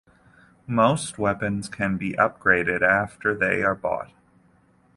Most 0.65 1.19
weapons 1.19 1.69
can 1.69 1.95
be 1.97 2.13
upgraded 2.13 2.81
after 2.81 3.35
they 3.35 3.61
are 3.61 3.75
bought. 3.75 4.11